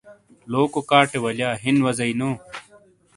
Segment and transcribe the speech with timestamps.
[0.51, 2.29] ۔۔لوکو کاٹے والیا ہین وازی نو۔